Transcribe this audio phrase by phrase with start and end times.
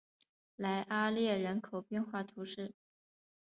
[0.55, 2.73] 莱阿列人口变化图示